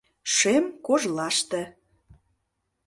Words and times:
Шем 0.35 0.65
кожлаште 0.85 1.61